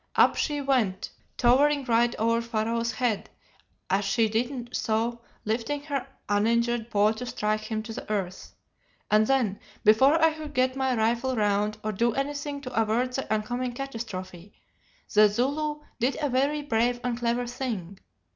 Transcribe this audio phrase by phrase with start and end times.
[0.15, 3.29] Up she went, towering right over Pharaoh's head,
[3.87, 8.55] as she did so lifting her uninjured paw to strike him to the earth.
[9.11, 13.31] And then, before I could get my rifle round or do anything to avert the
[13.31, 14.53] oncoming catastrophe,
[15.13, 17.99] the Zulu did a very brave and clever thing.